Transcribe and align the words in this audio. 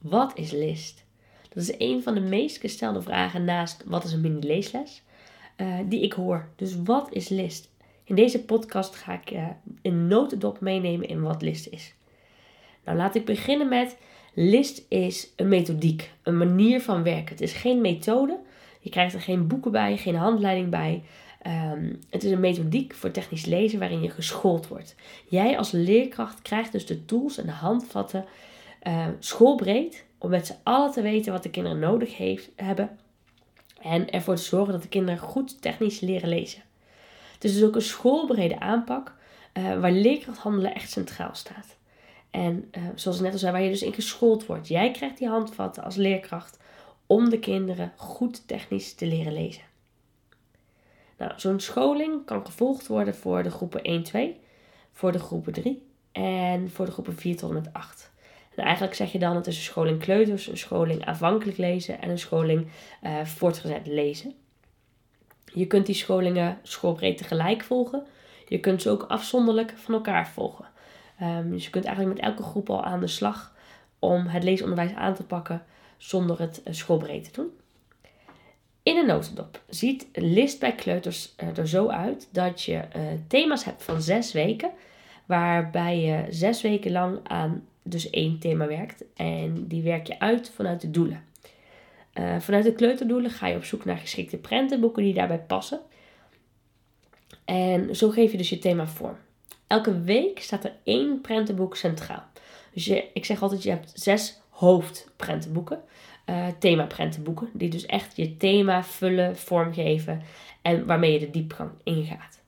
Wat 0.00 0.32
is 0.34 0.50
list? 0.50 1.04
Dat 1.48 1.62
is 1.62 1.74
een 1.78 2.02
van 2.02 2.14
de 2.14 2.20
meest 2.20 2.56
gestelde 2.56 3.02
vragen 3.02 3.44
naast 3.44 3.84
wat 3.86 4.04
is 4.04 4.12
een 4.12 4.20
mini-leesles 4.20 5.02
uh, 5.56 5.78
die 5.88 6.02
ik 6.02 6.12
hoor. 6.12 6.48
Dus 6.56 6.82
wat 6.84 7.08
is 7.12 7.28
list? 7.28 7.68
In 8.04 8.14
deze 8.14 8.44
podcast 8.44 8.96
ga 8.96 9.12
ik 9.12 9.30
uh, 9.30 9.46
een 9.82 10.06
notendop 10.06 10.60
meenemen 10.60 11.08
in 11.08 11.22
wat 11.22 11.42
list 11.42 11.66
is. 11.66 11.94
Nou, 12.84 12.96
laat 12.96 13.14
ik 13.14 13.24
beginnen 13.24 13.68
met 13.68 13.96
list 14.34 14.84
is 14.88 15.28
een 15.36 15.48
methodiek, 15.48 16.10
een 16.22 16.38
manier 16.38 16.80
van 16.80 17.02
werken. 17.02 17.28
Het 17.28 17.40
is 17.40 17.52
geen 17.52 17.80
methode. 17.80 18.38
Je 18.80 18.90
krijgt 18.90 19.14
er 19.14 19.20
geen 19.20 19.46
boeken 19.46 19.72
bij, 19.72 19.96
geen 19.96 20.14
handleiding 20.14 20.70
bij. 20.70 21.02
Um, 21.46 21.98
het 22.10 22.24
is 22.24 22.30
een 22.30 22.40
methodiek 22.40 22.94
voor 22.94 23.10
technisch 23.10 23.44
lezen 23.44 23.78
waarin 23.78 24.02
je 24.02 24.10
geschoold 24.10 24.68
wordt. 24.68 24.94
Jij 25.28 25.58
als 25.58 25.70
leerkracht 25.70 26.42
krijgt 26.42 26.72
dus 26.72 26.86
de 26.86 27.04
tools 27.04 27.38
en 27.38 27.46
de 27.46 27.52
handvatten 27.52 28.24
uh, 28.82 29.06
schoolbreed 29.18 30.04
om 30.18 30.30
met 30.30 30.46
z'n 30.46 30.58
allen 30.62 30.92
te 30.92 31.02
weten 31.02 31.32
wat 31.32 31.42
de 31.42 31.50
kinderen 31.50 31.78
nodig 31.78 32.16
heeft, 32.16 32.50
hebben 32.56 32.98
en 33.82 34.10
ervoor 34.10 34.36
te 34.36 34.42
zorgen 34.42 34.72
dat 34.72 34.82
de 34.82 34.88
kinderen 34.88 35.18
goed 35.18 35.62
technisch 35.62 36.00
leren 36.00 36.28
lezen. 36.28 36.62
Het 37.34 37.44
is 37.44 37.54
dus 37.54 37.64
ook 37.64 37.74
een 37.74 37.82
schoolbrede 37.82 38.60
aanpak 38.60 39.14
uh, 39.54 39.80
waar 39.80 39.92
leerkrachthandelen 39.92 40.74
echt 40.74 40.90
centraal 40.90 41.34
staat. 41.34 41.76
En 42.30 42.70
uh, 42.72 42.82
zoals 42.94 43.16
ik 43.16 43.22
net 43.22 43.32
al 43.32 43.38
zei, 43.38 43.52
waar 43.52 43.62
je 43.62 43.70
dus 43.70 43.82
in 43.82 43.92
geschoold 43.92 44.46
wordt. 44.46 44.68
Jij 44.68 44.90
krijgt 44.90 45.18
die 45.18 45.28
handvatten 45.28 45.84
als 45.84 45.96
leerkracht 45.96 46.58
om 47.06 47.30
de 47.30 47.38
kinderen 47.38 47.92
goed 47.96 48.48
technisch 48.48 48.94
te 48.94 49.06
leren 49.06 49.32
lezen. 49.32 49.62
Nou, 51.18 51.32
zo'n 51.36 51.60
scholing 51.60 52.24
kan 52.24 52.46
gevolgd 52.46 52.86
worden 52.86 53.14
voor 53.14 53.42
de 53.42 53.50
groepen 53.50 53.82
1, 53.82 54.02
2, 54.02 54.40
voor 54.92 55.12
de 55.12 55.18
groepen 55.18 55.52
3 55.52 55.86
en 56.12 56.70
voor 56.70 56.84
de 56.86 56.92
groepen 56.92 57.16
4 57.16 57.36
tot 57.36 57.48
en 57.48 57.54
met 57.54 57.72
8. 57.72 58.10
En 58.60 58.66
eigenlijk 58.66 58.96
zeg 58.96 59.12
je 59.12 59.18
dan, 59.18 59.36
het 59.36 59.46
is 59.46 59.56
een 59.56 59.62
scholing 59.62 60.00
kleuters, 60.00 60.46
een 60.48 60.56
scholing 60.56 61.04
aanvankelijk 61.04 61.58
lezen 61.58 62.00
en 62.00 62.10
een 62.10 62.18
scholing 62.18 62.66
uh, 63.02 63.24
voortgezet 63.24 63.86
lezen. 63.86 64.34
Je 65.54 65.66
kunt 65.66 65.86
die 65.86 65.94
scholingen 65.94 66.58
schoolbreed 66.62 67.18
tegelijk 67.18 67.62
volgen. 67.62 68.02
Je 68.48 68.60
kunt 68.60 68.82
ze 68.82 68.90
ook 68.90 69.04
afzonderlijk 69.08 69.72
van 69.76 69.94
elkaar 69.94 70.28
volgen. 70.28 70.64
Um, 71.22 71.50
dus 71.50 71.64
je 71.64 71.70
kunt 71.70 71.84
eigenlijk 71.84 72.16
met 72.16 72.26
elke 72.26 72.42
groep 72.42 72.70
al 72.70 72.84
aan 72.84 73.00
de 73.00 73.06
slag 73.06 73.54
om 73.98 74.26
het 74.26 74.42
leesonderwijs 74.42 74.94
aan 74.94 75.14
te 75.14 75.24
pakken 75.24 75.64
zonder 75.96 76.38
het 76.38 76.60
uh, 76.64 76.74
schoolbreed 76.74 77.24
te 77.24 77.30
doen. 77.32 77.50
In 78.82 78.96
een 78.96 79.06
notendop 79.06 79.60
ziet 79.68 80.06
list 80.12 80.60
bij 80.60 80.74
kleuters 80.74 81.34
er 81.36 81.68
zo 81.68 81.88
uit 81.88 82.28
dat 82.32 82.62
je 82.62 82.82
thema's 83.28 83.64
hebt 83.64 83.82
van 83.82 84.02
zes 84.02 84.32
weken, 84.32 84.70
waarbij 85.26 86.00
je 86.00 86.26
zes 86.30 86.62
weken 86.62 86.92
lang 86.92 87.18
aan 87.22 87.64
dus 87.82 88.10
één 88.10 88.38
thema 88.38 88.66
werkt. 88.66 89.04
En 89.14 89.66
die 89.66 89.82
werk 89.82 90.06
je 90.06 90.18
uit 90.18 90.50
vanuit 90.50 90.80
de 90.80 90.90
doelen. 90.90 91.24
Uh, 92.14 92.40
vanuit 92.40 92.64
de 92.64 92.72
kleuterdoelen 92.72 93.30
ga 93.30 93.46
je 93.46 93.56
op 93.56 93.64
zoek 93.64 93.84
naar 93.84 93.96
geschikte 93.96 94.36
prentenboeken 94.36 95.02
die 95.02 95.14
daarbij 95.14 95.40
passen. 95.40 95.80
En 97.44 97.96
zo 97.96 98.10
geef 98.10 98.30
je 98.30 98.36
dus 98.36 98.48
je 98.48 98.58
thema 98.58 98.86
vorm. 98.86 99.16
Elke 99.66 100.00
week 100.00 100.40
staat 100.40 100.64
er 100.64 100.72
één 100.84 101.20
prentenboek 101.20 101.76
centraal. 101.76 102.24
Dus 102.72 102.84
je, 102.84 103.04
ik 103.14 103.24
zeg 103.24 103.42
altijd, 103.42 103.62
je 103.62 103.70
hebt 103.70 103.92
zes 103.94 104.40
hoofdprentenboeken. 104.48 105.82
Uh, 106.26 106.46
themaprentenboeken. 106.58 107.50
Die 107.52 107.70
dus 107.70 107.86
echt 107.86 108.16
je 108.16 108.36
thema 108.36 108.84
vullen, 108.84 109.36
vormgeven. 109.36 110.22
En 110.62 110.86
waarmee 110.86 111.12
je 111.12 111.18
de 111.18 111.30
diepgang 111.30 111.70
ingaat. 111.82 112.40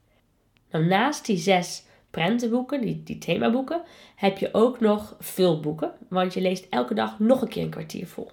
Nou, 0.70 0.86
naast 0.86 1.26
die 1.26 1.36
zes 1.36 1.84
prentenboeken, 2.12 2.80
die, 2.80 3.02
die 3.04 3.18
themaboeken, 3.18 3.82
heb 4.14 4.38
je 4.38 4.48
ook 4.52 4.80
nog 4.80 5.16
vulboeken. 5.18 5.92
Want 6.08 6.34
je 6.34 6.40
leest 6.40 6.66
elke 6.70 6.94
dag 6.94 7.18
nog 7.18 7.42
een 7.42 7.48
keer 7.48 7.62
een 7.62 7.70
kwartier 7.70 8.06
vol. 8.06 8.30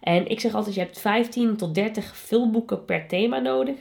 En 0.00 0.28
ik 0.28 0.40
zeg 0.40 0.54
altijd, 0.54 0.74
je 0.74 0.80
hebt 0.80 1.00
15 1.00 1.56
tot 1.56 1.74
30 1.74 2.16
vulboeken 2.16 2.84
per 2.84 3.06
thema 3.06 3.38
nodig 3.38 3.76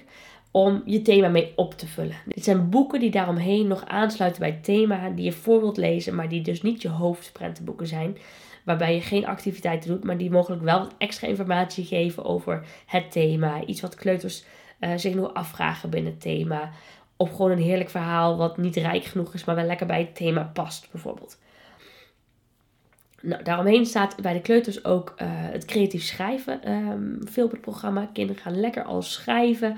om 0.52 0.82
je 0.86 1.02
thema 1.02 1.28
mee 1.28 1.54
op 1.56 1.74
te 1.74 1.88
vullen. 1.88 2.16
Dit 2.26 2.44
zijn 2.44 2.70
boeken 2.70 3.00
die 3.00 3.12
daaromheen 3.12 3.68
nog 3.68 3.86
aansluiten 3.86 4.42
bij 4.42 4.50
het 4.50 4.64
thema 4.64 5.10
die 5.10 5.26
je 5.26 5.32
voor 5.32 5.60
wilt 5.60 5.78
lezen, 5.78 6.16
maar 6.16 6.30
die 6.30 6.42
dus 6.42 6.62
niet 6.62 6.82
je 6.82 6.90
hoofdprentenboeken 6.90 7.88
zijn. 7.88 8.18
Waarbij 8.66 8.94
je 8.94 9.02
geen 9.02 9.26
activiteiten 9.26 9.90
doet, 9.90 10.04
maar 10.04 10.18
die 10.18 10.32
mogelijk 10.32 10.62
wel 10.62 10.80
wat 10.80 10.96
extra 10.98 11.28
informatie 11.28 11.86
geven 11.86 12.26
over 12.26 12.66
het 12.86 13.12
thema. 13.12 13.66
Iets 13.66 13.82
wat 13.82 13.96
kleuters 13.96 14.44
uh, 14.80 14.90
zich 14.96 15.16
nog 15.16 15.34
afvragen 15.34 15.90
binnen 15.90 16.12
het 16.12 16.22
thema. 16.22 16.72
Of 17.22 17.30
gewoon 17.30 17.52
een 17.52 17.58
heerlijk 17.58 17.90
verhaal 17.90 18.38
wat 18.38 18.58
niet 18.58 18.76
rijk 18.76 19.04
genoeg 19.04 19.34
is, 19.34 19.44
maar 19.44 19.56
wel 19.56 19.66
lekker 19.66 19.86
bij 19.86 20.00
het 20.00 20.16
thema 20.16 20.50
past, 20.54 20.88
bijvoorbeeld. 20.92 21.38
Nou, 23.22 23.44
daaromheen 23.44 23.86
staat 23.86 24.22
bij 24.22 24.34
de 24.34 24.42
kleuters 24.42 24.86
ook 24.86 25.14
uh, 25.18 25.28
het 25.30 25.66
creatief 25.66 26.04
schrijven 26.04 26.72
um, 26.72 27.20
veel 27.24 27.46
op 27.46 27.52
het 27.52 27.62
programma. 27.62 28.10
Kinderen 28.14 28.42
gaan 28.42 28.60
lekker 28.60 28.84
al 28.84 29.02
schrijven. 29.02 29.78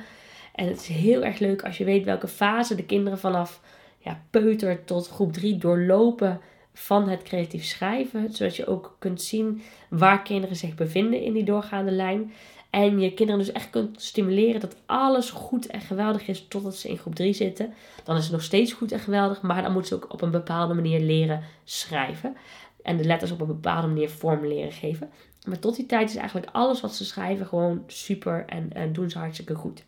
En 0.55 0.67
het 0.67 0.79
is 0.79 0.87
heel 0.87 1.23
erg 1.23 1.39
leuk 1.39 1.63
als 1.63 1.77
je 1.77 1.83
weet 1.83 2.05
welke 2.05 2.27
fase 2.27 2.75
de 2.75 2.85
kinderen 2.85 3.19
vanaf 3.19 3.61
ja, 3.97 4.21
peuter 4.29 4.83
tot 4.83 5.07
groep 5.07 5.33
3 5.33 5.57
doorlopen 5.57 6.39
van 6.73 7.09
het 7.09 7.23
creatief 7.23 7.63
schrijven. 7.63 8.33
Zodat 8.33 8.55
je 8.55 8.67
ook 8.67 8.95
kunt 8.99 9.21
zien 9.21 9.61
waar 9.89 10.21
kinderen 10.21 10.55
zich 10.55 10.75
bevinden 10.75 11.21
in 11.21 11.33
die 11.33 11.43
doorgaande 11.43 11.91
lijn. 11.91 12.31
En 12.73 12.99
je 12.99 13.13
kinderen 13.13 13.41
dus 13.41 13.51
echt 13.51 13.69
kunt 13.69 14.01
stimuleren 14.01 14.61
dat 14.61 14.75
alles 14.85 15.29
goed 15.29 15.67
en 15.67 15.81
geweldig 15.81 16.27
is 16.27 16.47
totdat 16.47 16.75
ze 16.75 16.89
in 16.89 16.97
groep 16.97 17.15
3 17.15 17.33
zitten. 17.33 17.73
Dan 18.03 18.17
is 18.17 18.23
het 18.23 18.31
nog 18.31 18.43
steeds 18.43 18.73
goed 18.73 18.91
en 18.91 18.99
geweldig, 18.99 19.41
maar 19.41 19.61
dan 19.61 19.71
moeten 19.71 19.89
ze 19.89 19.95
ook 20.03 20.13
op 20.13 20.21
een 20.21 20.31
bepaalde 20.31 20.73
manier 20.73 20.99
leren 20.99 21.43
schrijven. 21.63 22.35
En 22.81 22.97
de 22.97 23.03
letters 23.03 23.31
op 23.31 23.41
een 23.41 23.47
bepaalde 23.47 23.87
manier 23.87 24.09
vorm 24.09 24.45
leren 24.45 24.71
geven. 24.71 25.09
Maar 25.47 25.59
tot 25.59 25.75
die 25.75 25.85
tijd 25.85 26.09
is 26.09 26.15
eigenlijk 26.15 26.49
alles 26.51 26.81
wat 26.81 26.95
ze 26.95 27.05
schrijven 27.05 27.45
gewoon 27.45 27.83
super 27.87 28.45
en, 28.45 28.73
en 28.73 28.93
doen 28.93 29.09
ze 29.09 29.17
hartstikke 29.17 29.55
goed. 29.55 29.83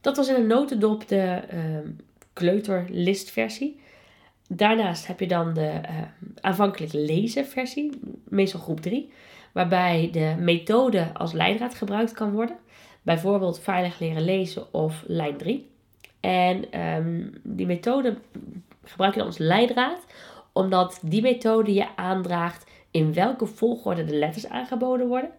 Dat 0.00 0.16
was 0.16 0.28
in 0.28 0.34
een 0.34 0.46
notendop 0.46 1.08
de 1.08 1.42
uh, 1.54 1.90
kleuterlistversie. 2.32 3.80
Daarnaast 4.48 5.06
heb 5.06 5.20
je 5.20 5.28
dan 5.28 5.54
de 5.54 5.80
uh, 5.82 6.00
aanvankelijk 6.40 6.92
lezen 6.92 7.46
versie, 7.46 8.00
meestal 8.28 8.60
groep 8.60 8.80
3 8.80 9.12
waarbij 9.52 10.08
de 10.12 10.34
methode 10.38 11.10
als 11.14 11.32
leidraad 11.32 11.74
gebruikt 11.74 12.12
kan 12.12 12.32
worden. 12.32 12.56
Bijvoorbeeld 13.02 13.60
veilig 13.60 13.98
leren 13.98 14.24
lezen 14.24 14.74
of 14.74 15.04
lijn 15.06 15.36
3. 15.36 15.70
En 16.20 16.80
um, 16.80 17.32
die 17.42 17.66
methode 17.66 18.16
gebruik 18.84 19.12
je 19.12 19.18
dan 19.18 19.28
als 19.28 19.38
leidraad, 19.38 20.06
omdat 20.52 21.00
die 21.02 21.22
methode 21.22 21.74
je 21.74 21.96
aandraagt 21.96 22.70
in 22.90 23.14
welke 23.14 23.46
volgorde 23.46 24.04
de 24.04 24.16
letters 24.16 24.48
aangeboden 24.48 25.06
worden. 25.06 25.30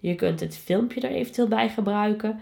Je 0.00 0.14
kunt 0.14 0.40
het 0.40 0.56
filmpje 0.56 1.00
er 1.00 1.14
eventueel 1.14 1.48
bij 1.48 1.68
gebruiken. 1.68 2.40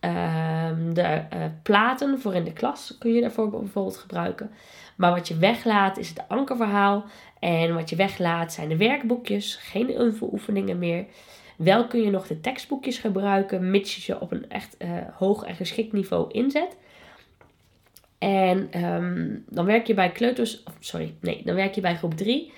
Um, 0.00 0.94
de 0.94 1.02
uh, 1.02 1.44
platen 1.62 2.20
voor 2.20 2.34
in 2.34 2.44
de 2.44 2.52
klas 2.52 2.96
kun 2.98 3.12
je 3.12 3.20
daarvoor 3.20 3.50
bijvoorbeeld 3.50 3.96
gebruiken. 3.96 4.50
Maar 4.96 5.10
wat 5.10 5.28
je 5.28 5.36
weglaat 5.36 5.96
is 5.98 6.08
het 6.08 6.22
ankerverhaal. 6.28 7.04
En 7.38 7.74
wat 7.74 7.90
je 7.90 7.96
weglaat 7.96 8.52
zijn 8.52 8.68
de 8.68 8.76
werkboekjes, 8.76 9.56
geen 9.56 9.94
invuloefeningen 9.94 10.78
meer. 10.78 11.06
Wel 11.56 11.86
kun 11.86 12.00
je 12.00 12.10
nog 12.10 12.26
de 12.26 12.40
tekstboekjes 12.40 12.98
gebruiken, 12.98 13.70
mits 13.70 13.94
je 13.94 14.00
ze 14.00 14.20
op 14.20 14.32
een 14.32 14.50
echt 14.50 14.76
uh, 14.78 14.88
hoog 15.14 15.44
en 15.44 15.54
geschikt 15.54 15.92
niveau 15.92 16.32
inzet. 16.32 16.76
En 18.18 18.84
um, 18.84 19.44
dan 19.48 19.64
werk 19.64 19.86
je 19.86 19.94
bij 19.94 20.10
kleuters, 20.10 20.62
of 20.62 20.76
sorry, 20.80 21.14
nee, 21.20 21.42
dan 21.44 21.54
werk 21.54 21.74
je 21.74 21.80
bij 21.80 21.96
groep 21.96 22.14
3. 22.14 22.52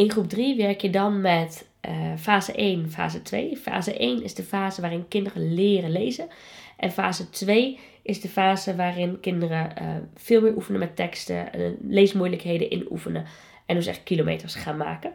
In 0.00 0.10
groep 0.10 0.28
3 0.28 0.56
werk 0.56 0.80
je 0.80 0.90
dan 0.90 1.20
met 1.20 1.68
uh, 1.88 2.16
fase 2.16 2.52
1, 2.52 2.90
fase 2.90 3.22
2. 3.22 3.56
Fase 3.56 3.96
1 3.96 4.22
is 4.22 4.34
de 4.34 4.42
fase 4.42 4.80
waarin 4.80 5.08
kinderen 5.08 5.54
leren 5.54 5.90
lezen. 5.90 6.28
En 6.76 6.90
fase 6.90 7.30
2 7.30 7.78
is 8.02 8.20
de 8.20 8.28
fase 8.28 8.76
waarin 8.76 9.20
kinderen 9.20 9.72
uh, 9.82 9.88
veel 10.14 10.40
meer 10.40 10.54
oefenen 10.54 10.80
met 10.80 10.96
teksten, 10.96 11.48
uh, 11.56 11.70
leesmoeilijkheden 11.88 12.72
inoefenen 12.72 13.24
en 13.66 13.74
dus 13.74 13.86
echt 13.86 14.02
kilometers 14.02 14.54
gaan 14.54 14.76
maken. 14.76 15.12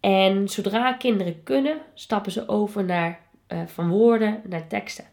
En 0.00 0.48
zodra 0.48 0.92
kinderen 0.92 1.42
kunnen, 1.42 1.78
stappen 1.94 2.32
ze 2.32 2.48
over 2.48 2.84
naar, 2.84 3.20
van 3.66 3.88
woorden 3.88 4.40
naar 4.48 4.66
teksten. 4.66 5.04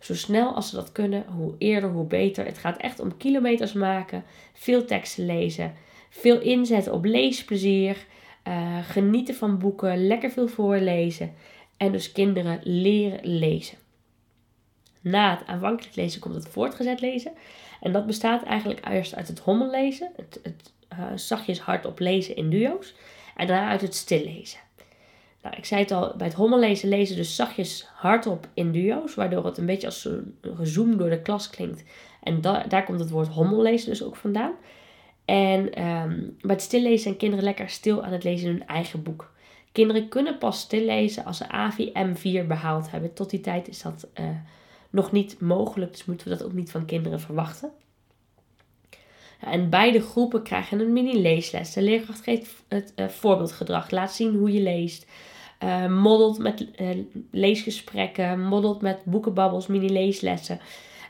Zo 0.00 0.14
snel 0.14 0.54
als 0.54 0.68
ze 0.68 0.76
dat 0.76 0.92
kunnen, 0.92 1.24
hoe 1.26 1.54
eerder, 1.58 1.90
hoe 1.90 2.06
beter. 2.06 2.44
Het 2.44 2.58
gaat 2.58 2.76
echt 2.76 3.00
om 3.00 3.16
kilometers 3.16 3.72
maken, 3.72 4.24
veel 4.52 4.84
teksten 4.84 5.26
lezen, 5.26 5.74
veel 6.10 6.40
inzetten 6.40 6.92
op 6.92 7.04
leesplezier, 7.04 8.06
genieten 8.82 9.34
van 9.34 9.58
boeken, 9.58 10.06
lekker 10.06 10.30
veel 10.30 10.48
voorlezen 10.48 11.32
en 11.76 11.92
dus 11.92 12.12
kinderen 12.12 12.60
leren 12.62 13.20
lezen. 13.22 13.78
Na 15.00 15.36
het 15.38 15.46
aanvankelijk 15.46 15.96
lezen 15.96 16.20
komt 16.20 16.34
het 16.34 16.48
voortgezet 16.48 17.00
lezen. 17.00 17.32
En 17.80 17.92
dat 17.92 18.06
bestaat 18.06 18.42
eigenlijk 18.42 18.88
eerst 18.88 19.14
uit 19.14 19.28
het 19.28 19.38
hommellezen, 19.38 20.10
het, 20.16 20.40
het 20.42 20.72
uh, 20.92 21.06
zachtjes 21.14 21.60
hardop 21.60 21.98
lezen 21.98 22.36
in 22.36 22.50
duo's. 22.50 22.94
En 23.36 23.46
daarna 23.46 23.68
uit 23.68 23.80
het 23.80 23.94
stillezen. 23.94 24.60
Nou, 25.42 25.56
ik 25.56 25.64
zei 25.64 25.80
het 25.80 25.90
al, 25.90 26.14
bij 26.16 26.26
het 26.26 26.36
hommellezen 26.36 26.88
lezen 26.88 27.16
dus 27.16 27.36
zachtjes 27.36 27.88
hardop 27.94 28.48
in 28.54 28.72
duo's, 28.72 29.14
waardoor 29.14 29.44
het 29.44 29.58
een 29.58 29.66
beetje 29.66 29.86
als 29.86 30.04
een 30.04 30.38
gezoom 30.54 30.96
door 30.96 31.10
de 31.10 31.22
klas 31.22 31.50
klinkt. 31.50 31.84
En 32.22 32.40
da 32.40 32.62
daar 32.62 32.84
komt 32.84 33.00
het 33.00 33.10
woord 33.10 33.28
hommellezen 33.28 33.88
dus 33.88 34.02
ook 34.02 34.16
vandaan. 34.16 34.52
En 35.24 35.72
ehm, 35.72 36.20
bij 36.40 36.54
het 36.54 36.62
stillezen 36.62 36.98
zijn 36.98 37.16
kinderen 37.16 37.44
lekker 37.44 37.68
stil 37.68 38.04
aan 38.04 38.12
het 38.12 38.24
lezen 38.24 38.48
in 38.48 38.52
hun 38.52 38.66
eigen 38.66 39.02
boek. 39.02 39.32
Kinderen 39.72 40.08
kunnen 40.08 40.38
pas 40.38 40.60
stillezen 40.60 41.24
als 41.24 41.36
ze 41.36 41.48
AVI 41.48 41.92
M4 41.92 42.46
behaald 42.46 42.90
hebben. 42.90 43.14
Tot 43.14 43.30
die 43.30 43.40
tijd 43.40 43.68
is 43.68 43.82
dat 43.82 44.06
uh, 44.20 44.26
nog 44.90 45.12
niet 45.12 45.40
mogelijk, 45.40 45.92
dus 45.92 46.04
moeten 46.04 46.28
we 46.28 46.36
dat 46.36 46.46
ook 46.46 46.52
niet 46.52 46.70
van 46.70 46.84
kinderen 46.84 47.20
verwachten. 47.20 47.70
En 49.40 49.70
beide 49.70 50.00
groepen 50.00 50.42
krijgen 50.42 50.80
een 50.80 50.92
mini-leesles. 50.92 51.72
De 51.72 51.82
leerkracht 51.82 52.22
geeft 52.22 52.64
het 52.68 52.92
uh, 52.96 53.08
voorbeeldgedrag, 53.08 53.90
laat 53.90 54.12
zien 54.12 54.34
hoe 54.34 54.52
je 54.52 54.60
leest. 54.60 55.06
Uh, 55.62 55.86
moddelt 55.86 56.38
met 56.38 56.66
leesgesprekken, 57.30 58.40
moddelt 58.44 58.80
met 58.80 59.04
boekenbabbels, 59.04 59.66
mini-leeslessen. 59.66 60.60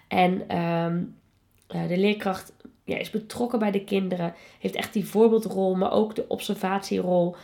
En 0.09 0.59
um, 0.59 1.17
de 1.67 1.99
leerkracht 1.99 2.53
ja, 2.85 2.97
is 2.97 3.11
betrokken 3.11 3.59
bij 3.59 3.71
de 3.71 3.85
kinderen, 3.85 4.35
heeft 4.59 4.75
echt 4.75 4.93
die 4.93 5.05
voorbeeldrol, 5.05 5.75
maar 5.75 5.93
ook 5.93 6.15
de 6.15 6.29
observatierol, 6.29 7.37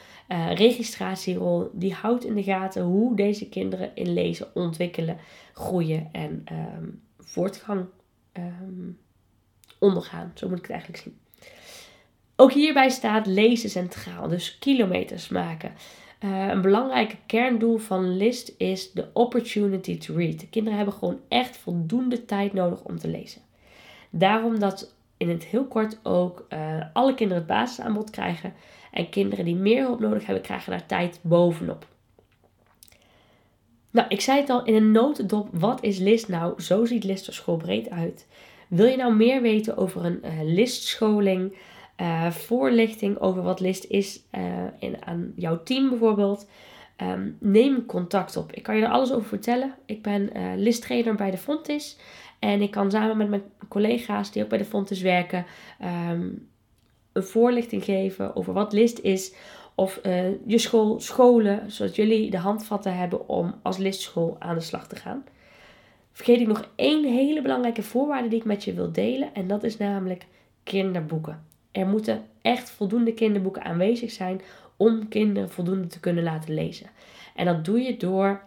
registratierol. 0.55 1.71
Die 1.73 1.95
houdt 1.95 2.25
in 2.25 2.35
de 2.35 2.43
gaten 2.43 2.83
hoe 2.83 3.17
deze 3.17 3.49
kinderen 3.49 3.91
in 3.95 4.13
lezen 4.13 4.55
ontwikkelen, 4.55 5.19
groeien 5.55 6.09
en 6.13 6.45
um, 6.53 7.03
voortgang 7.19 7.87
um, 8.33 8.99
ondergaan. 9.79 10.33
Zo 10.35 10.49
moet 10.49 10.59
ik 10.59 10.63
het 10.63 10.73
eigenlijk 10.73 11.03
zien. 11.03 11.19
Ook 12.37 12.53
hierbij 12.53 12.89
staat 12.89 13.27
lezen 13.27 13.71
centraal, 13.71 14.29
dus 14.29 14.59
kilometers 14.59 15.29
maken. 15.29 15.73
Uh, 16.25 16.49
een 16.49 16.61
belangrijk 16.61 17.17
kerndoel 17.27 17.79
van 17.79 18.17
LIST 18.17 18.55
is 18.57 18.93
de 18.93 19.09
opportunity 19.13 19.99
to 19.99 20.15
read. 20.15 20.41
De 20.41 20.49
kinderen 20.49 20.77
hebben 20.77 20.97
gewoon 20.97 21.21
echt 21.29 21.57
voldoende 21.57 22.25
tijd 22.25 22.53
nodig 22.53 22.83
om 22.83 22.99
te 22.99 23.09
lezen. 23.09 23.41
Daarom 24.11 24.59
dat 24.59 24.95
in 25.21 25.29
het 25.29 25.45
heel 25.45 25.65
kort 25.65 25.99
ook 26.03 26.47
uh, 26.49 26.85
alle 26.93 27.15
kinderen 27.15 27.43
het 27.43 27.53
basisaanbod 27.53 28.11
krijgen. 28.11 28.55
En 28.93 29.09
kinderen 29.09 29.45
die 29.45 29.57
meer 29.57 29.83
hulp 29.83 30.01
nodig 30.01 30.27
hebben, 30.27 30.45
krijgen 30.45 30.71
daar 30.71 30.87
tijd 30.87 31.19
bovenop. 31.23 31.87
Nou, 33.91 34.09
ik 34.09 34.21
zei 34.21 34.41
het 34.41 34.51
al 34.51 34.65
in 34.65 34.75
een 34.75 34.91
notendop. 34.91 35.49
Wat 35.53 35.83
is 35.83 35.99
LIST 35.99 36.29
nou? 36.29 36.63
Zo 36.63 36.85
ziet 36.85 37.05
LIST 37.05 37.27
er 37.27 37.35
schoolbreed 37.35 37.91
uit. 37.91 38.27
Wil 38.69 38.87
je 38.87 38.97
nou 38.97 39.15
meer 39.15 39.43
weten 39.43 39.77
over 39.77 40.05
een 40.05 40.21
uh, 40.25 40.31
listscholing, 40.43 41.57
uh, 42.01 42.31
voorlichting 42.31 43.19
over 43.19 43.43
wat 43.43 43.61
list 43.61 43.85
is 43.85 44.23
in, 44.79 45.05
aan 45.05 45.33
jouw 45.37 45.63
team 45.63 45.89
bijvoorbeeld? 45.89 46.49
Um, 47.03 47.37
neem 47.41 47.87
contact 47.87 48.37
op. 48.37 48.53
Ik 48.53 48.63
kan 48.63 48.77
je 48.77 48.83
er 48.83 48.91
alles 48.91 49.13
over 49.13 49.29
vertellen. 49.29 49.75
Ik 49.87 50.03
ben 50.03 50.31
listtrainer 50.57 51.15
bij 51.15 51.31
de 51.31 51.39
Fontis. 51.39 51.97
En 52.41 52.63
ik 52.63 52.71
kan 52.71 52.91
samen 52.91 53.17
met 53.17 53.29
mijn 53.29 53.43
collega's 53.69 54.33
die 54.33 54.43
ook 54.43 54.49
bij 54.49 54.59
de 54.59 54.65
Fontis 54.65 55.01
werken, 55.01 55.47
um, 56.11 56.49
een 57.13 57.23
voorlichting 57.23 57.85
geven 57.85 58.37
over 58.37 58.53
wat 58.53 58.73
list 58.73 58.99
is. 58.99 59.35
Of 59.75 60.01
je 60.47 60.59
school 60.59 61.01
scholen, 61.01 61.73
zodat 61.73 61.97
jullie 61.97 62.31
de 62.31 62.39
handvatten 62.39 62.97
hebben 62.97 63.29
om 63.29 63.55
als 63.63 63.77
listschool 63.77 64.37
aan 64.39 64.55
de 64.55 64.61
slag 64.61 64.89
te 64.89 64.97
gaan 64.97 65.25
vergeet 66.13 66.41
ik 66.41 66.47
nog 66.47 66.69
één 66.75 67.05
hele 67.05 67.43
belangrijke 67.43 67.83
voorwaarde 67.83 68.29
die 68.29 68.39
ik 68.39 68.45
met 68.45 68.65
je 68.65 68.73
wil 68.73 68.93
delen. 68.93 69.35
En 69.35 69.47
dat 69.47 69.63
is 69.63 69.77
namelijk 69.77 70.27
kinderboeken. 70.63 71.45
Er 71.73 71.87
moeten 71.87 72.23
echt 72.43 72.71
voldoende 72.71 73.15
kinderboeken 73.15 73.63
aanwezig 73.63 74.11
zijn 74.11 74.41
om 74.77 75.09
kinderen 75.09 75.51
voldoende 75.51 75.87
te 75.87 76.01
kunnen 76.01 76.25
laten 76.25 76.55
lezen. 76.55 76.91
En 77.35 77.45
dat 77.45 77.65
doe 77.65 77.81
je 77.81 77.97
door 77.97 78.43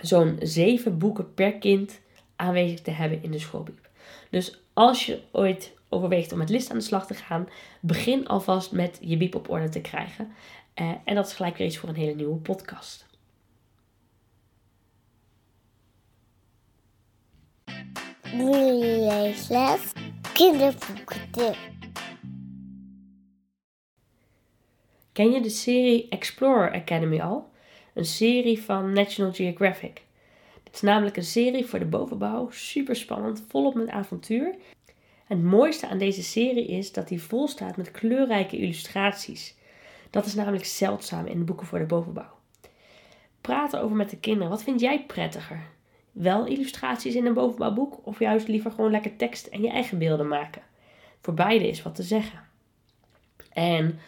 zo'n 0.00 0.36
zeven 0.42 0.98
boeken 0.98 1.34
per 1.34 1.52
kind 1.52 2.00
aanwezig 2.36 2.80
te 2.80 2.90
hebben 2.90 3.22
in 3.22 3.30
de 3.30 3.38
schoolbiep. 3.38 3.88
Dus 4.30 4.60
als 4.72 5.06
je 5.06 5.20
ooit 5.30 5.72
overweegt 5.88 6.32
om 6.32 6.38
met 6.38 6.48
list 6.48 6.70
aan 6.70 6.78
de 6.78 6.84
slag 6.84 7.06
te 7.06 7.14
gaan, 7.14 7.48
begin 7.80 8.28
alvast 8.28 8.72
met 8.72 8.98
je 9.00 9.16
biep 9.16 9.34
op 9.34 9.50
orde 9.50 9.68
te 9.68 9.80
krijgen. 9.80 10.32
Uh, 10.74 10.92
en 11.04 11.14
dat 11.14 11.26
is 11.26 11.32
gelijk 11.32 11.56
weer 11.56 11.66
iets 11.66 11.78
voor 11.78 11.88
een 11.88 11.94
hele 11.94 12.14
nieuwe 12.14 12.36
podcast. 12.36 13.06
leesles. 18.36 19.92
Ken 25.12 25.30
je 25.30 25.40
de 25.40 25.50
serie 25.50 26.08
Explorer 26.08 26.72
Academy 26.72 27.20
al? 27.20 27.50
Een 27.94 28.04
serie 28.04 28.62
van 28.62 28.92
National 28.92 29.32
Geographic. 29.32 30.02
Het 30.74 30.82
is 30.82 30.88
namelijk 30.88 31.16
een 31.16 31.24
serie 31.24 31.66
voor 31.66 31.78
de 31.78 31.84
bovenbouw, 31.84 32.50
super 32.50 32.96
spannend, 32.96 33.44
volop 33.48 33.74
met 33.74 33.88
avontuur. 33.88 34.54
En 35.26 35.36
het 35.36 35.42
mooiste 35.42 35.88
aan 35.88 35.98
deze 35.98 36.22
serie 36.22 36.66
is 36.66 36.92
dat 36.92 37.08
hij 37.08 37.18
vol 37.18 37.48
staat 37.48 37.76
met 37.76 37.90
kleurrijke 37.90 38.56
illustraties. 38.56 39.56
Dat 40.10 40.26
is 40.26 40.34
namelijk 40.34 40.64
zeldzaam 40.64 41.26
in 41.26 41.38
de 41.38 41.44
boeken 41.44 41.66
voor 41.66 41.78
de 41.78 41.84
bovenbouw. 41.84 42.38
Praat 43.40 43.72
erover 43.72 43.96
met 43.96 44.10
de 44.10 44.16
kinderen. 44.16 44.48
Wat 44.48 44.62
vind 44.62 44.80
jij 44.80 45.04
prettiger? 45.04 45.72
wel 46.12 46.46
illustraties 46.46 47.14
in 47.14 47.26
een 47.26 47.34
bovenbouwboek 47.34 48.06
of 48.06 48.18
juist 48.18 48.48
liever 48.48 48.70
gewoon 48.70 48.90
lekker 48.90 49.16
tekst 49.16 49.46
en 49.46 49.62
je 49.62 49.68
eigen 49.68 49.98
beelden 49.98 50.28
maken. 50.28 50.62
Voor 51.20 51.34
beide 51.34 51.68
is 51.68 51.82
wat 51.82 51.94
te 51.94 52.02
zeggen. 52.02 52.40
En 53.52 53.98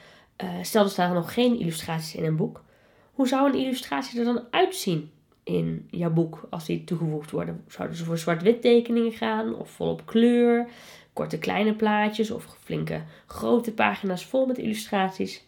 uh, 0.42 0.50
stel 0.62 0.84
er 0.84 0.90
staan 0.90 1.14
nog 1.14 1.34
geen 1.34 1.58
illustraties 1.58 2.14
in 2.14 2.24
een 2.24 2.36
boek. 2.36 2.64
Hoe 3.12 3.28
zou 3.28 3.48
een 3.48 3.58
illustratie 3.58 4.18
er 4.18 4.24
dan 4.24 4.44
uitzien 4.50 5.10
in 5.46 5.88
jouw 5.90 6.10
boek 6.10 6.46
als 6.50 6.64
die 6.64 6.84
toegevoegd 6.84 7.30
worden? 7.30 7.64
Zouden 7.68 7.96
ze 7.96 8.04
voor 8.04 8.18
zwart-wit 8.18 8.62
tekeningen 8.62 9.12
gaan 9.12 9.54
of 9.54 9.70
volop 9.70 10.02
kleur, 10.04 10.68
korte 11.12 11.38
kleine 11.38 11.74
plaatjes 11.74 12.30
of 12.30 12.56
flinke 12.60 13.02
grote 13.26 13.72
pagina's 13.72 14.24
vol 14.24 14.46
met 14.46 14.58
illustraties? 14.58 15.44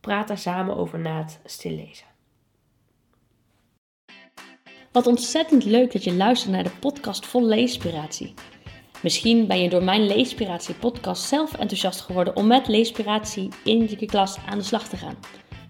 Praat 0.00 0.28
daar 0.28 0.38
samen 0.38 0.76
over 0.76 0.98
na 0.98 1.18
het 1.18 1.40
stillezen. 1.44 2.06
Wat 4.92 5.06
ontzettend 5.06 5.64
leuk 5.64 5.92
dat 5.92 6.04
je 6.04 6.14
luistert 6.14 6.52
naar 6.52 6.64
de 6.64 6.76
podcast 6.80 7.26
vol 7.26 7.44
leespiratie. 7.44 8.34
Misschien 9.02 9.46
ben 9.46 9.60
je 9.62 9.68
door 9.68 9.84
mijn 9.84 10.06
Leespiratie 10.06 10.74
podcast 10.74 11.22
zelf 11.22 11.52
enthousiast 11.52 12.00
geworden 12.00 12.36
om 12.36 12.46
met 12.46 12.68
leespiratie 12.68 13.48
in 13.64 13.88
je 13.98 14.06
klas 14.06 14.38
aan 14.46 14.58
de 14.58 14.64
slag 14.64 14.88
te 14.88 14.96
gaan. 14.96 15.16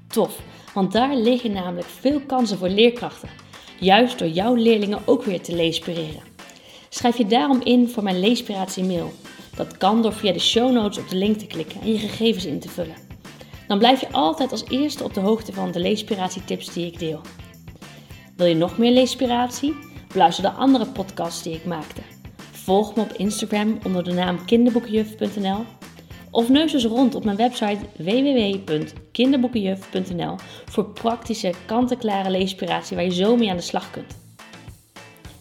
Tof, 0.07 0.41
want 0.75 0.93
daar 0.93 1.17
liggen 1.17 1.53
namelijk 1.53 1.87
veel 1.87 2.21
kansen 2.21 2.59
voor 2.59 2.69
leerkrachten. 2.69 3.29
Juist 3.79 4.19
door 4.19 4.29
jouw 4.29 4.55
leerlingen 4.55 5.01
ook 5.05 5.25
weer 5.25 5.41
te 5.41 5.55
leespireren. 5.55 6.23
Schrijf 6.89 7.19
je 7.19 7.27
daarom 7.27 7.61
in 7.63 7.89
voor 7.89 8.03
mijn 8.03 8.21
Leespiratie 8.21 8.85
mail. 8.85 9.13
Dat 9.57 9.77
kan 9.77 10.03
door 10.03 10.13
via 10.13 10.33
de 10.33 10.39
show 10.39 10.73
notes 10.73 10.99
op 10.99 11.09
de 11.09 11.17
link 11.17 11.39
te 11.39 11.47
klikken 11.47 11.81
en 11.81 11.93
je 11.93 11.99
gegevens 11.99 12.45
in 12.45 12.61
te 12.61 12.69
vullen. 12.69 12.95
Dan 13.69 13.79
blijf 13.79 14.01
je 14.01 14.13
altijd 14.13 14.53
als 14.53 14.65
eerste 14.69 15.05
op 15.05 15.15
de 15.15 15.21
hoogte 15.21 15.53
van 15.53 15.71
de 15.71 15.81
leespiratie 15.81 16.45
tips 16.45 16.73
die 16.73 16.87
ik 16.87 16.99
deel. 16.99 17.21
Wil 18.37 18.47
je 18.47 18.55
nog 18.55 18.79
meer 18.79 18.93
leespiratie? 18.93 19.75
Beluister 20.09 20.45
de 20.45 20.51
andere 20.51 20.87
podcasts 20.87 21.43
die 21.43 21.55
ik 21.55 21.65
maakte. 21.65 22.01
Volg 22.51 22.95
me 22.95 23.03
op 23.03 23.13
Instagram 23.13 23.79
onder 23.85 24.05
de 24.05 24.13
naam 24.13 24.45
kinderboekenjuf.nl 24.45 25.65
of 26.37 26.49
neus 26.49 26.73
eens 26.73 26.85
rond 26.85 27.15
op 27.15 27.25
mijn 27.25 27.37
website 27.37 27.79
www.kinderboekenjuf.nl 27.97 30.37
voor 30.65 30.85
praktische, 30.85 31.53
kant-en-klare 31.67 32.31
leespiratie 32.31 32.97
waar 32.97 33.05
je 33.05 33.15
zo 33.15 33.37
mee 33.37 33.51
aan 33.51 33.57
de 33.57 33.63
slag 33.63 33.91
kunt. 33.91 34.19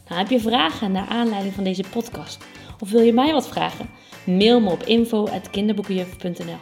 Nou, 0.08 0.22
heb 0.22 0.30
je 0.30 0.40
vragen 0.40 0.92
naar 0.92 1.08
aanleiding 1.08 1.54
van 1.54 1.64
deze 1.64 1.84
podcast 1.92 2.46
of 2.80 2.92
wil 2.92 3.02
je 3.02 3.14
mij 3.14 3.32
wat 3.32 3.48
vragen? 3.48 3.90
Mail 4.26 4.60
me 4.60 4.70
op 4.70 4.84
info.kinderboekenjuf.nl 4.84 6.60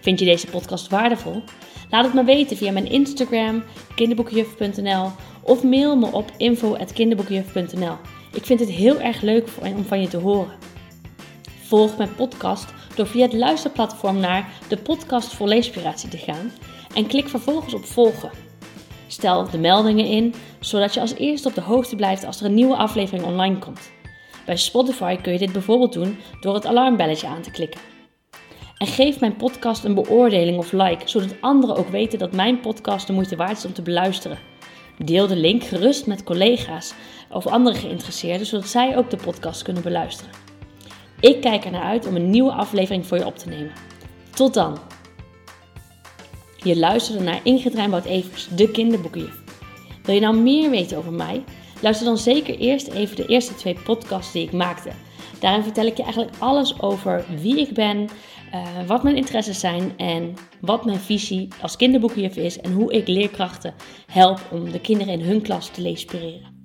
Vind 0.00 0.18
je 0.18 0.24
deze 0.24 0.46
podcast 0.46 0.88
waardevol? 0.88 1.42
Laat 1.90 2.04
het 2.04 2.14
me 2.14 2.24
weten 2.24 2.56
via 2.56 2.72
mijn 2.72 2.90
Instagram, 2.90 3.62
kinderboekjuf.nl 3.94 5.10
of 5.42 5.62
mail 5.62 5.96
me 5.96 6.12
op 6.12 6.32
info.kinderboekjuf.nl. 6.36 7.96
Ik 8.32 8.44
vind 8.44 8.60
het 8.60 8.70
heel 8.70 9.00
erg 9.00 9.20
leuk 9.20 9.48
om 9.76 9.84
van 9.84 10.00
je 10.00 10.08
te 10.08 10.16
horen. 10.16 10.65
Volg 11.66 11.96
mijn 11.96 12.14
podcast 12.14 12.72
door 12.94 13.06
via 13.06 13.22
het 13.22 13.32
luisterplatform 13.32 14.20
naar 14.20 14.48
de 14.68 14.76
podcast 14.76 15.32
voor 15.34 15.48
leespiratie 15.48 16.08
te 16.08 16.18
gaan 16.18 16.52
en 16.94 17.06
klik 17.06 17.28
vervolgens 17.28 17.74
op 17.74 17.84
volgen. 17.84 18.30
Stel 19.06 19.50
de 19.50 19.58
meldingen 19.58 20.06
in, 20.06 20.34
zodat 20.60 20.94
je 20.94 21.00
als 21.00 21.14
eerste 21.14 21.48
op 21.48 21.54
de 21.54 21.60
hoogte 21.60 21.96
blijft 21.96 22.24
als 22.24 22.40
er 22.40 22.46
een 22.46 22.54
nieuwe 22.54 22.76
aflevering 22.76 23.26
online 23.26 23.58
komt. 23.58 23.90
Bij 24.44 24.56
Spotify 24.56 25.16
kun 25.16 25.32
je 25.32 25.38
dit 25.38 25.52
bijvoorbeeld 25.52 25.92
doen 25.92 26.18
door 26.40 26.54
het 26.54 26.66
alarmbelletje 26.66 27.26
aan 27.26 27.42
te 27.42 27.50
klikken. 27.50 27.80
En 28.78 28.86
geef 28.86 29.20
mijn 29.20 29.36
podcast 29.36 29.84
een 29.84 29.94
beoordeling 29.94 30.58
of 30.58 30.72
like, 30.72 31.08
zodat 31.08 31.40
anderen 31.40 31.76
ook 31.76 31.88
weten 31.88 32.18
dat 32.18 32.32
mijn 32.32 32.60
podcast 32.60 33.06
de 33.06 33.12
moeite 33.12 33.36
waard 33.36 33.56
is 33.56 33.64
om 33.64 33.72
te 33.72 33.82
beluisteren. 33.82 34.38
Deel 34.98 35.26
de 35.26 35.36
link 35.36 35.64
gerust 35.64 36.06
met 36.06 36.24
collega's 36.24 36.94
of 37.30 37.46
andere 37.46 37.76
geïnteresseerden, 37.76 38.46
zodat 38.46 38.68
zij 38.68 38.96
ook 38.96 39.10
de 39.10 39.16
podcast 39.16 39.62
kunnen 39.62 39.82
beluisteren. 39.82 40.45
Ik 41.20 41.40
kijk 41.40 41.64
er 41.64 41.70
naar 41.70 41.82
uit 41.82 42.06
om 42.06 42.16
een 42.16 42.30
nieuwe 42.30 42.52
aflevering 42.52 43.06
voor 43.06 43.18
je 43.18 43.26
op 43.26 43.36
te 43.36 43.48
nemen. 43.48 43.72
Tot 44.34 44.54
dan! 44.54 44.78
Je 46.56 46.78
luisterde 46.78 47.24
naar 47.24 47.40
Ingrid 47.42 47.74
Rijnboud 47.74 48.04
Evers, 48.04 48.48
de 48.48 48.70
kinderboekenjuf. 48.70 49.42
Wil 50.02 50.14
je 50.14 50.20
nou 50.20 50.36
meer 50.36 50.70
weten 50.70 50.96
over 50.98 51.12
mij? 51.12 51.44
Luister 51.80 52.06
dan 52.06 52.18
zeker 52.18 52.58
eerst 52.58 52.88
even 52.88 53.16
de 53.16 53.26
eerste 53.26 53.54
twee 53.54 53.76
podcasts 53.84 54.32
die 54.32 54.42
ik 54.42 54.52
maakte. 54.52 54.90
Daarin 55.40 55.62
vertel 55.62 55.86
ik 55.86 55.96
je 55.96 56.02
eigenlijk 56.02 56.36
alles 56.38 56.80
over 56.80 57.24
wie 57.40 57.60
ik 57.60 57.74
ben, 57.74 57.98
uh, 58.54 58.86
wat 58.86 59.02
mijn 59.02 59.16
interesses 59.16 59.60
zijn 59.60 59.92
en 59.96 60.34
wat 60.60 60.84
mijn 60.84 60.98
visie 60.98 61.48
als 61.62 61.76
kinderboekjuf 61.76 62.36
is 62.36 62.60
en 62.60 62.72
hoe 62.72 62.92
ik 62.92 63.08
leerkrachten 63.08 63.74
help 64.06 64.40
om 64.52 64.70
de 64.70 64.80
kinderen 64.80 65.12
in 65.12 65.26
hun 65.26 65.42
klas 65.42 65.68
te 65.68 65.80
leespireren. 65.80 66.55